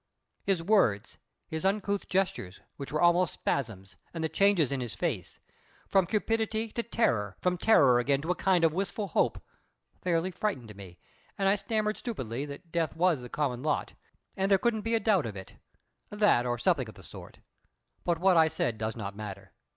[0.41, 5.39] His words, his uncouth gestures, which were almost spasms, and the changes in his face
[5.87, 9.39] from cupidity to terror, and from terror again to a kind of wistful hope
[10.01, 10.97] fairly frightened me,
[11.37, 13.93] and I stammered stupidly that death was the common lot,
[14.35, 15.53] and there couldn't be a doubt of it;
[16.09, 17.37] that or something of the sort.
[18.03, 19.53] But what I said does not matter.